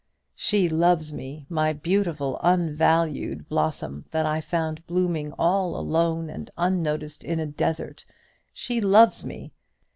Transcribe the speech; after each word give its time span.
"She 0.35 0.67
loves 0.67 1.13
me, 1.13 1.45
my 1.47 1.73
beautiful 1.73 2.39
unvalued 2.41 3.47
blossom, 3.47 4.05
that 4.09 4.25
I 4.25 4.41
found 4.41 4.83
blooming 4.87 5.31
all 5.33 5.77
alone 5.79 6.27
and 6.27 6.49
unnoticed 6.57 7.23
in 7.23 7.39
a 7.39 7.45
desert 7.45 8.03
she 8.51 8.81
loves 8.81 9.23
me. 9.23 9.51